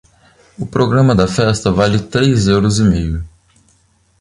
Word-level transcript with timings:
O 0.57 0.65
programa 0.65 1.13
da 1.13 1.27
festa 1.27 1.71
vale 1.71 1.99
três 1.99 2.47
euros 2.47 2.79
e 2.79 2.83
meio. 2.83 3.23